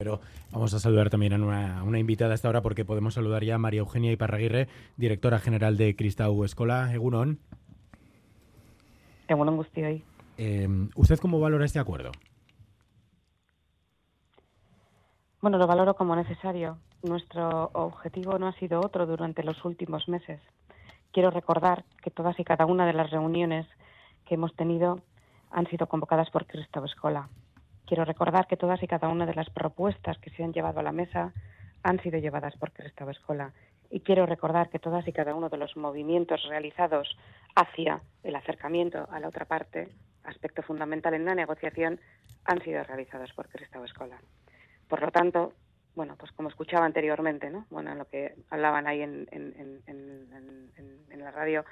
Pero 0.00 0.18
vamos 0.50 0.72
a 0.72 0.78
saludar 0.78 1.10
también 1.10 1.34
a 1.34 1.82
una, 1.84 1.98
invitada 1.98 2.32
a 2.32 2.34
esta 2.34 2.48
hora 2.48 2.62
porque 2.62 2.86
podemos 2.86 3.12
saludar 3.12 3.44
ya 3.44 3.56
a 3.56 3.58
María 3.58 3.80
Eugenia 3.80 4.10
Iparraguirre, 4.10 4.66
directora 4.96 5.38
general 5.38 5.76
de 5.76 5.94
Cristau 5.94 6.42
Escola. 6.42 6.90
Egunon. 6.94 7.38
Egunon 9.28 9.58
Gustioy. 9.58 10.02
Eh, 10.38 10.66
¿Usted 10.94 11.18
cómo 11.18 11.38
valora 11.38 11.66
este 11.66 11.80
acuerdo? 11.80 12.12
Bueno, 15.42 15.58
lo 15.58 15.66
valoro 15.66 15.92
como 15.92 16.16
necesario. 16.16 16.78
Nuestro 17.02 17.68
objetivo 17.74 18.38
no 18.38 18.46
ha 18.48 18.52
sido 18.54 18.80
otro 18.80 19.04
durante 19.04 19.42
los 19.42 19.62
últimos 19.66 20.08
meses. 20.08 20.40
Quiero 21.12 21.30
recordar 21.30 21.84
que 22.02 22.10
todas 22.10 22.40
y 22.40 22.44
cada 22.44 22.64
una 22.64 22.86
de 22.86 22.94
las 22.94 23.10
reuniones 23.10 23.66
que 24.24 24.36
hemos 24.36 24.56
tenido 24.56 25.02
han 25.50 25.66
sido 25.66 25.88
convocadas 25.88 26.30
por 26.30 26.46
Cristau 26.46 26.86
Escola 26.86 27.28
Quiero 27.90 28.04
recordar 28.04 28.46
que 28.46 28.56
todas 28.56 28.80
y 28.84 28.86
cada 28.86 29.08
una 29.08 29.26
de 29.26 29.34
las 29.34 29.50
propuestas 29.50 30.16
que 30.18 30.30
se 30.30 30.44
han 30.44 30.52
llevado 30.52 30.78
a 30.78 30.84
la 30.84 30.92
mesa 30.92 31.32
han 31.82 32.00
sido 32.00 32.20
llevadas 32.20 32.54
por 32.54 32.70
Cristau 32.70 33.10
Escola. 33.10 33.52
Y 33.90 33.98
quiero 33.98 34.26
recordar 34.26 34.70
que 34.70 34.78
todas 34.78 35.08
y 35.08 35.12
cada 35.12 35.34
uno 35.34 35.48
de 35.48 35.56
los 35.56 35.76
movimientos 35.76 36.40
realizados 36.48 37.18
hacia 37.56 38.00
el 38.22 38.36
acercamiento 38.36 39.08
a 39.10 39.18
la 39.18 39.26
otra 39.26 39.44
parte, 39.44 39.88
aspecto 40.22 40.62
fundamental 40.62 41.14
en 41.14 41.24
la 41.24 41.34
negociación, 41.34 41.98
han 42.44 42.62
sido 42.62 42.84
realizados 42.84 43.32
por 43.32 43.48
Cristau 43.48 43.82
Escola. 43.82 44.20
Por 44.86 45.02
lo 45.02 45.10
tanto, 45.10 45.52
bueno, 45.96 46.14
pues 46.16 46.30
como 46.30 46.48
escuchaba 46.48 46.86
anteriormente, 46.86 47.50
¿no? 47.50 47.66
Bueno, 47.70 47.92
lo 47.96 48.04
que 48.04 48.36
hablaban 48.50 48.86
ahí 48.86 49.02
en 49.02 49.26
la 51.10 51.32
radio, 51.32 51.64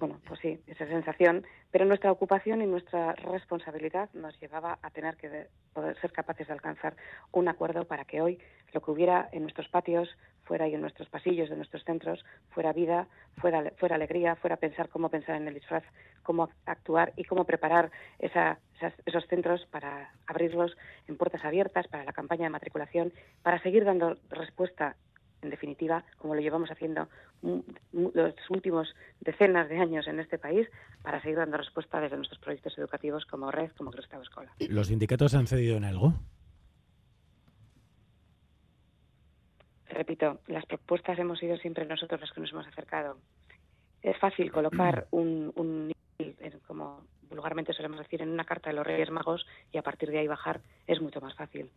bueno, 0.00 0.18
pues 0.26 0.40
sí, 0.40 0.58
esa 0.66 0.86
sensación, 0.86 1.46
pero 1.70 1.84
nuestra 1.84 2.10
ocupación 2.10 2.62
y 2.62 2.66
nuestra 2.66 3.12
responsabilidad 3.12 4.08
nos 4.14 4.38
llevaba 4.40 4.78
a 4.80 4.90
tener 4.90 5.16
que 5.18 5.48
poder 5.74 6.00
ser 6.00 6.10
capaces 6.10 6.46
de 6.46 6.54
alcanzar 6.54 6.96
un 7.32 7.48
acuerdo 7.48 7.84
para 7.84 8.06
que 8.06 8.22
hoy 8.22 8.38
lo 8.72 8.80
que 8.80 8.90
hubiera 8.90 9.28
en 9.30 9.42
nuestros 9.42 9.68
patios 9.68 10.08
fuera 10.44 10.66
y 10.66 10.74
en 10.74 10.80
nuestros 10.80 11.10
pasillos 11.10 11.50
de 11.50 11.56
nuestros 11.56 11.84
centros 11.84 12.24
fuera 12.48 12.72
vida, 12.72 13.08
fuera, 13.36 13.72
fuera 13.76 13.96
alegría, 13.96 14.36
fuera 14.36 14.56
pensar 14.56 14.88
cómo 14.88 15.10
pensar 15.10 15.36
en 15.36 15.46
el 15.46 15.54
disfraz, 15.54 15.84
cómo 16.22 16.48
actuar 16.64 17.12
y 17.16 17.24
cómo 17.24 17.44
preparar 17.44 17.90
esos 18.18 19.26
centros 19.28 19.66
para 19.66 20.14
abrirlos 20.26 20.74
en 21.08 21.18
puertas 21.18 21.44
abiertas, 21.44 21.88
para 21.88 22.04
la 22.04 22.14
campaña 22.14 22.44
de 22.44 22.50
matriculación, 22.50 23.12
para 23.42 23.62
seguir 23.62 23.84
dando 23.84 24.16
respuesta 24.30 24.96
en 25.42 25.50
definitiva, 25.50 26.04
como 26.18 26.34
lo 26.34 26.40
llevamos 26.40 26.70
haciendo 26.70 27.08
los 27.92 28.34
últimos 28.50 28.94
decenas 29.20 29.68
de 29.68 29.78
años 29.78 30.06
en 30.06 30.20
este 30.20 30.38
país, 30.38 30.68
para 31.02 31.20
seguir 31.22 31.38
dando 31.38 31.56
respuesta 31.56 32.00
desde 32.00 32.16
nuestros 32.16 32.40
proyectos 32.40 32.76
educativos 32.78 33.24
como 33.26 33.50
Red, 33.50 33.70
como 33.76 33.90
Cristau 33.90 34.22
Escola. 34.22 34.52
¿Los 34.58 34.88
sindicatos 34.88 35.34
han 35.34 35.46
cedido 35.46 35.76
en 35.76 35.84
algo? 35.84 36.14
Repito, 39.88 40.40
las 40.46 40.66
propuestas 40.66 41.18
hemos 41.18 41.38
sido 41.38 41.56
siempre 41.56 41.84
nosotros 41.84 42.20
los 42.20 42.32
que 42.32 42.40
nos 42.40 42.52
hemos 42.52 42.66
acercado. 42.66 43.18
Es 44.02 44.16
fácil 44.18 44.52
colocar 44.52 45.06
un, 45.10 45.52
un 45.56 45.92
como 46.66 47.04
vulgarmente 47.30 47.72
solemos 47.72 47.98
decir, 47.98 48.20
en 48.22 48.30
una 48.30 48.44
carta 48.44 48.70
de 48.70 48.76
los 48.76 48.86
Reyes 48.86 49.10
Magos 49.10 49.46
y 49.72 49.78
a 49.78 49.82
partir 49.82 50.10
de 50.10 50.18
ahí 50.18 50.26
bajar 50.26 50.60
es 50.86 51.00
mucho 51.00 51.20
más 51.20 51.34
fácil 51.34 51.70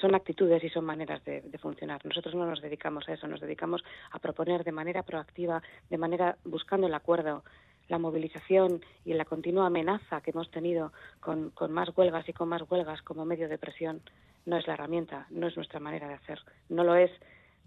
son 0.00 0.14
actitudes 0.14 0.62
y 0.62 0.68
son 0.68 0.84
maneras 0.84 1.24
de, 1.24 1.42
funcionar. 1.58 2.04
Nosotros 2.04 2.34
no 2.34 2.46
nos 2.46 2.60
dedicamos 2.60 3.08
a 3.08 3.14
eso, 3.14 3.26
nos 3.26 3.40
dedicamos 3.40 3.82
a 4.10 4.18
proponer 4.18 4.64
de 4.64 4.72
manera 4.72 5.02
proactiva, 5.02 5.62
de 5.88 5.98
manera 5.98 6.36
buscando 6.44 6.86
el 6.86 6.94
acuerdo, 6.94 7.44
la 7.88 7.98
movilización 7.98 8.84
y 9.04 9.14
la 9.14 9.24
continua 9.24 9.66
amenaza 9.66 10.20
que 10.20 10.32
hemos 10.32 10.50
tenido 10.50 10.92
con, 11.20 11.52
más 11.70 11.96
huelgas 11.96 12.28
y 12.28 12.32
con 12.32 12.48
más 12.48 12.62
huelgas 12.68 13.00
como 13.02 13.24
medio 13.24 13.48
de 13.48 13.58
presión 13.58 14.02
no 14.44 14.56
es 14.56 14.66
la 14.66 14.74
herramienta, 14.74 15.26
no 15.30 15.46
es 15.46 15.56
nuestra 15.56 15.80
manera 15.80 16.08
de 16.08 16.14
hacer, 16.14 16.40
no 16.68 16.84
lo 16.84 16.94
es 16.94 17.10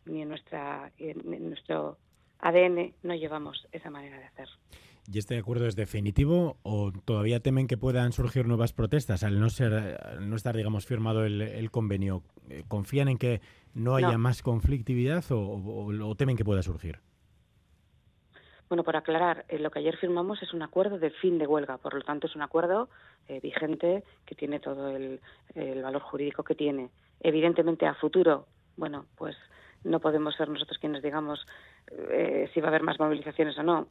ni 0.06 0.22
en, 0.22 0.30
nuestra, 0.30 0.92
en 0.98 1.50
nuestro 1.50 1.98
ADN 2.40 2.94
no 3.04 3.16
llevamos 3.16 3.68
esa 3.72 3.90
manera 3.90 4.18
de 4.18 4.26
hacer. 4.26 4.50
¿Y 5.12 5.18
este 5.18 5.40
acuerdo 5.40 5.66
es 5.66 5.76
definitivo 5.76 6.58
o 6.62 6.92
todavía 6.92 7.40
temen 7.40 7.66
que 7.68 7.78
puedan 7.78 8.12
surgir 8.12 8.46
nuevas 8.46 8.74
protestas 8.74 9.24
al 9.24 9.40
no 9.40 9.50
ser 9.50 10.00
no 10.22 10.36
estar 10.36 10.56
digamos 10.56 10.86
firmado 10.86 11.26
el, 11.26 11.72
convenio? 11.72 12.22
Eh, 12.48 12.64
¿Confían 12.68 13.08
en 13.08 13.18
que 13.18 13.42
no 13.74 13.96
haya 13.96 14.20
más 14.20 14.44
conflictividad 14.44 15.24
o, 15.32 16.16
temen 16.16 16.38
que 16.38 16.46
pueda 16.46 16.62
surgir? 16.62 17.00
Bueno, 18.68 18.84
por 18.84 18.96
aclarar, 18.96 19.46
eh, 19.48 19.58
lo 19.58 19.72
que 19.72 19.80
ayer 19.80 19.98
firmamos 19.98 20.44
es 20.44 20.54
un 20.54 20.62
acuerdo 20.62 21.00
de 21.00 21.10
fin 21.10 21.40
de 21.40 21.48
huelga, 21.48 21.80
por 21.80 21.96
lo 21.96 22.04
tanto 22.04 22.28
es 22.28 22.36
un 22.36 22.44
acuerdo 22.44 22.88
eh, 23.28 23.40
vigente 23.42 24.04
que 24.28 24.36
tiene 24.36 24.60
todo 24.60 24.90
el, 24.96 25.20
valor 25.82 26.04
jurídico 26.04 26.44
que 26.44 26.54
tiene. 26.54 26.92
Evidentemente, 27.20 27.88
a 27.88 27.96
futuro, 27.96 28.46
bueno, 28.78 29.08
pues 29.18 29.36
no 29.84 30.00
podemos 30.00 30.36
ser 30.36 30.50
nosotros 30.50 30.78
quienes 30.78 31.02
digamos 31.02 31.46
si 32.54 32.60
va 32.62 32.68
a 32.68 32.70
haber 32.70 32.84
más 32.84 33.00
movilizaciones 33.00 33.58
o 33.58 33.64
no. 33.64 33.88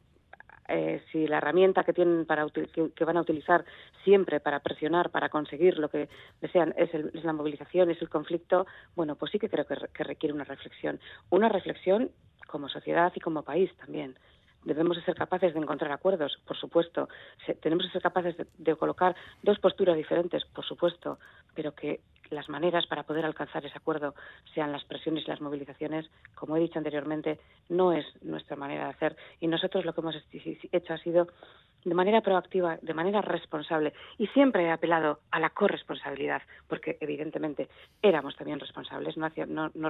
Eh, 0.69 1.01
si 1.11 1.25
la 1.25 1.37
herramienta 1.37 1.83
que 1.83 1.93
tienen 1.93 2.25
para 2.25 2.45
que, 2.47 3.05
van 3.05 3.17
a 3.17 3.21
utilizar 3.21 3.65
siempre 4.03 4.39
para 4.39 4.59
presionar, 4.59 5.09
para 5.09 5.29
conseguir 5.29 5.79
lo 5.79 5.89
que 5.89 6.09
desean 6.41 6.75
es, 6.77 6.91
la 7.23 7.33
movilización, 7.33 7.89
es 7.89 7.99
el 8.03 8.09
conflicto, 8.09 8.67
bueno, 8.95 9.15
pues 9.15 9.31
sí 9.31 9.39
que 9.39 9.49
creo 9.49 9.65
que, 9.65 10.03
requiere 10.03 10.33
una 10.33 10.43
reflexión. 10.43 10.99
Una 11.31 11.49
reflexión 11.49 12.11
como 12.47 12.69
sociedad 12.69 13.11
y 13.15 13.19
como 13.19 13.41
país 13.41 13.75
también. 13.77 14.15
Debemos 14.63 14.97
ser 15.03 15.15
capaces 15.15 15.53
de 15.53 15.59
encontrar 15.59 15.91
acuerdos, 15.91 16.37
por 16.45 16.57
supuesto. 16.57 17.07
tenemos 17.61 17.85
que 17.85 17.93
ser 17.93 18.01
capaces 18.01 18.35
de, 18.57 18.75
colocar 18.75 19.15
dos 19.41 19.59
posturas 19.59 19.95
diferentes, 19.95 20.45
por 20.45 20.65
supuesto, 20.65 21.19
pero 21.55 21.73
que 21.73 22.01
las 22.29 22.49
maneras 22.49 22.85
para 22.87 23.03
poder 23.03 23.25
alcanzar 23.25 23.65
ese 23.65 23.77
acuerdo 23.77 24.13
sean 24.53 24.71
las 24.71 24.83
presiones 24.83 25.23
y 25.23 25.27
las 25.27 25.41
movilizaciones, 25.41 26.09
como 26.35 26.57
he 26.57 26.59
dicho 26.59 26.77
anteriormente, 26.77 27.39
no 27.69 27.93
es 27.93 28.05
nuestra 28.21 28.55
manera 28.55 28.85
de 28.85 28.89
hacer. 28.91 29.15
Y 29.39 29.47
nosotros 29.47 29.85
lo 29.85 29.93
que 29.93 30.01
hemos 30.01 30.15
hecho 30.71 30.93
ha 30.93 30.97
sido 30.97 31.27
de 31.85 31.93
manera 31.93 32.21
proactiva, 32.21 32.77
de 32.81 32.93
manera 32.93 33.21
responsable, 33.21 33.93
y 34.17 34.27
siempre 34.27 34.63
he 34.63 34.71
apelado 34.71 35.19
a 35.31 35.39
la 35.39 35.49
corresponsabilidad, 35.49 36.41
porque 36.67 36.97
evidentemente 36.99 37.69
éramos 38.01 38.35
también 38.35 38.59
responsables, 38.59 39.15
no, 39.17 39.29
no, 39.47 39.71
no 39.73 39.89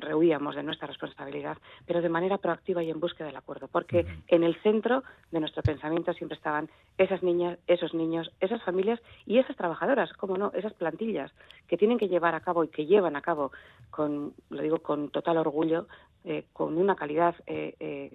rehuíamos 0.00 0.54
de 0.54 0.62
nuestra 0.62 0.88
responsabilidad, 0.88 1.58
pero 1.86 2.00
de 2.00 2.08
manera 2.08 2.38
proactiva 2.38 2.82
y 2.82 2.90
en 2.90 3.00
búsqueda 3.18 3.26
del 3.26 3.36
acuerdo, 3.36 3.68
porque 3.68 4.06
en 4.28 4.44
el 4.44 4.54
centro 4.62 5.02
de 5.32 5.40
nuestro 5.40 5.62
pensamiento 5.62 6.12
siempre 6.12 6.36
estaban 6.36 6.68
esas 6.96 7.22
niñas, 7.22 7.58
esos 7.66 7.94
niños, 7.94 8.30
esas 8.40 8.62
familias 8.62 9.00
y 9.26 9.38
esas 9.38 9.56
trabajadoras, 9.56 10.12
como 10.12 10.36
no, 10.36 10.52
esas 10.54 10.72
plantillas 10.74 11.32
que 11.66 11.76
tienen 11.76 11.98
que 11.98 12.08
llevar 12.08 12.34
a 12.34 12.40
cabo 12.40 12.64
y 12.64 12.68
que 12.68 12.86
llevan 12.86 13.16
a 13.16 13.22
cabo 13.22 13.50
con, 13.90 14.34
lo 14.50 14.62
digo 14.62 14.78
con 14.78 15.10
total 15.10 15.38
orgullo, 15.38 15.88
eh, 16.24 16.44
con 16.52 16.78
una 16.78 16.94
calidad 16.94 17.34
eh, 17.46 17.74
eh, 17.80 18.10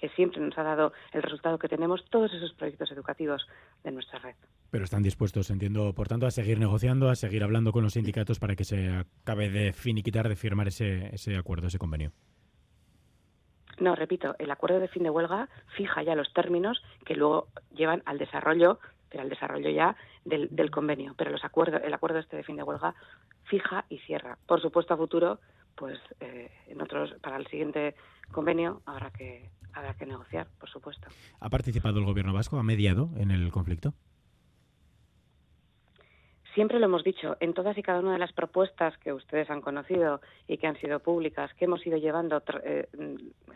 que 0.00 0.08
siempre 0.10 0.40
nos 0.40 0.58
ha 0.58 0.64
dado 0.64 0.92
el 1.12 1.22
resultado 1.22 1.58
que 1.58 1.68
tenemos 1.68 2.04
todos 2.10 2.32
esos 2.34 2.52
proyectos 2.54 2.90
educativos 2.90 3.46
de 3.84 3.92
nuestra 3.92 4.18
red. 4.18 4.34
Pero 4.70 4.84
están 4.84 5.04
dispuestos, 5.04 5.48
entiendo, 5.50 5.94
por 5.94 6.08
tanto, 6.08 6.26
a 6.26 6.32
seguir 6.32 6.58
negociando, 6.58 7.08
a 7.08 7.14
seguir 7.14 7.44
hablando 7.44 7.70
con 7.70 7.84
los 7.84 7.92
sindicatos 7.92 8.40
para 8.40 8.56
que 8.56 8.64
se 8.64 8.88
acabe 8.90 9.48
de 9.50 9.72
finiquitar, 9.72 10.28
de 10.28 10.34
firmar 10.34 10.66
ese, 10.66 11.14
ese 11.14 11.36
acuerdo, 11.36 11.68
ese 11.68 11.78
convenio. 11.78 12.10
No, 13.80 13.94
repito, 13.94 14.34
el 14.38 14.50
acuerdo 14.50 14.80
de 14.80 14.88
fin 14.88 15.02
de 15.02 15.10
huelga 15.10 15.48
fija 15.76 16.02
ya 16.02 16.14
los 16.14 16.32
términos 16.32 16.82
que 17.04 17.14
luego 17.14 17.48
llevan 17.74 18.02
al 18.06 18.18
desarrollo, 18.18 18.78
pero 19.10 19.22
al 19.22 19.28
desarrollo 19.28 19.70
ya 19.70 19.96
del, 20.24 20.48
del 20.50 20.70
convenio. 20.70 21.14
Pero 21.16 21.30
los 21.30 21.44
acuerdos, 21.44 21.82
el 21.84 21.94
acuerdo 21.94 22.18
este 22.18 22.36
de 22.36 22.44
fin 22.44 22.56
de 22.56 22.62
huelga 22.62 22.94
fija 23.44 23.84
y 23.88 23.98
cierra. 23.98 24.38
Por 24.46 24.60
supuesto, 24.60 24.94
a 24.94 24.96
futuro, 24.96 25.40
pues 25.74 25.98
eh, 26.20 26.50
en 26.68 26.80
otros, 26.80 27.14
para 27.20 27.36
el 27.36 27.46
siguiente 27.46 27.94
convenio 28.30 28.82
habrá 28.86 29.10
que, 29.10 29.50
habrá 29.72 29.94
que 29.94 30.06
negociar, 30.06 30.46
por 30.58 30.68
supuesto. 30.68 31.08
¿Ha 31.40 31.50
participado 31.50 31.98
el 31.98 32.04
gobierno 32.04 32.32
vasco? 32.32 32.58
¿Ha 32.58 32.62
mediado 32.62 33.10
en 33.16 33.30
el 33.30 33.50
conflicto? 33.50 33.94
Siempre 36.54 36.78
lo 36.78 36.86
hemos 36.86 37.02
dicho, 37.02 37.36
en 37.40 37.52
todas 37.52 37.76
y 37.76 37.82
cada 37.82 37.98
una 37.98 38.12
de 38.12 38.18
las 38.20 38.32
propuestas 38.32 38.96
que 38.98 39.12
ustedes 39.12 39.50
han 39.50 39.60
conocido 39.60 40.20
y 40.46 40.56
que 40.56 40.68
han 40.68 40.78
sido 40.78 41.00
públicas, 41.00 41.52
que 41.54 41.64
hemos 41.64 41.84
ido 41.84 41.98
llevando 41.98 42.40
eh, 42.62 42.86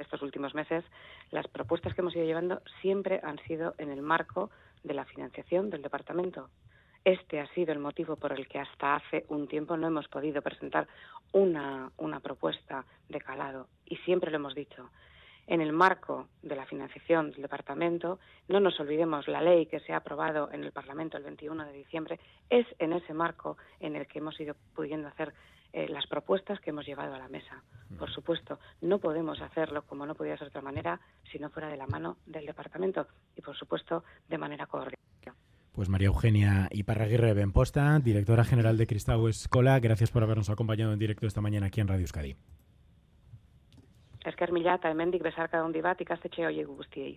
estos 0.00 0.20
últimos 0.20 0.52
meses, 0.52 0.84
las 1.30 1.46
propuestas 1.46 1.94
que 1.94 2.00
hemos 2.00 2.16
ido 2.16 2.24
llevando 2.24 2.60
siempre 2.82 3.20
han 3.22 3.38
sido 3.44 3.76
en 3.78 3.92
el 3.92 4.02
marco 4.02 4.50
de 4.82 4.94
la 4.94 5.04
financiación 5.04 5.70
del 5.70 5.82
departamento. 5.82 6.48
Este 7.04 7.38
ha 7.38 7.46
sido 7.54 7.72
el 7.72 7.78
motivo 7.78 8.16
por 8.16 8.32
el 8.32 8.48
que 8.48 8.58
hasta 8.58 8.96
hace 8.96 9.24
un 9.28 9.46
tiempo 9.46 9.76
no 9.76 9.86
hemos 9.86 10.08
podido 10.08 10.42
presentar 10.42 10.88
una, 11.30 11.92
una 11.98 12.18
propuesta 12.18 12.84
de 13.08 13.20
calado 13.20 13.68
y 13.86 13.96
siempre 13.98 14.32
lo 14.32 14.38
hemos 14.38 14.56
dicho 14.56 14.90
en 15.48 15.62
el 15.62 15.72
marco 15.72 16.28
de 16.42 16.54
la 16.54 16.66
financiación 16.66 17.30
del 17.30 17.42
departamento, 17.42 18.20
no 18.48 18.60
nos 18.60 18.78
olvidemos 18.78 19.26
la 19.28 19.40
ley 19.40 19.66
que 19.66 19.80
se 19.80 19.92
ha 19.92 19.96
aprobado 19.96 20.50
en 20.52 20.62
el 20.62 20.72
Parlamento 20.72 21.16
el 21.16 21.24
21 21.24 21.64
de 21.64 21.72
diciembre, 21.72 22.20
es 22.50 22.66
en 22.78 22.92
ese 22.92 23.14
marco 23.14 23.56
en 23.80 23.96
el 23.96 24.06
que 24.06 24.18
hemos 24.18 24.38
ido 24.38 24.54
pudiendo 24.74 25.08
hacer 25.08 25.32
eh, 25.72 25.88
las 25.88 26.06
propuestas 26.06 26.60
que 26.60 26.70
hemos 26.70 26.86
llevado 26.86 27.14
a 27.14 27.18
la 27.18 27.28
mesa. 27.28 27.62
Por 27.98 28.10
supuesto, 28.10 28.58
no 28.82 28.98
podemos 28.98 29.40
hacerlo 29.40 29.82
como 29.82 30.06
no 30.06 30.14
podía 30.14 30.36
ser 30.36 30.46
de 30.46 30.50
otra 30.50 30.62
manera 30.62 31.00
si 31.32 31.38
no 31.38 31.48
fuera 31.48 31.68
de 31.68 31.78
la 31.78 31.86
mano 31.86 32.18
del 32.26 32.46
departamento 32.46 33.06
y, 33.34 33.40
por 33.40 33.56
supuesto, 33.56 34.04
de 34.28 34.38
manera 34.38 34.66
coordinada. 34.66 34.98
Pues 35.72 35.88
María 35.88 36.08
Eugenia 36.08 36.68
Iparraguirre 36.72 37.34
Benposta, 37.34 37.98
directora 38.00 38.44
general 38.44 38.76
de 38.76 38.86
Cristau 38.86 39.28
Escola, 39.28 39.78
gracias 39.78 40.10
por 40.10 40.24
habernos 40.24 40.50
acompañado 40.50 40.92
en 40.92 40.98
directo 40.98 41.26
esta 41.26 41.40
mañana 41.40 41.66
aquí 41.66 41.80
en 41.80 41.86
Radio 41.86 42.00
Euskadi. 42.00 42.36
Esker 44.26 44.52
mila 44.52 44.74
eta 44.74 44.90
hemendik 44.90 45.22
bezarka 45.22 45.60
handi 45.62 45.82
bat 45.82 46.00
ikastetxe 46.00 46.46
hoiek 46.46 46.66
guztiei. 46.66 47.16